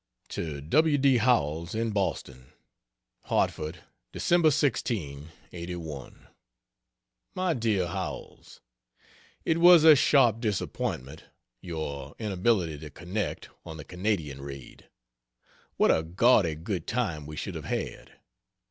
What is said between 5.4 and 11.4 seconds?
'81. MY DEAR HOWELLS, It was a sharp disappointment